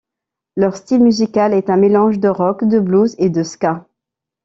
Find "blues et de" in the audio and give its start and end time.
2.79-3.43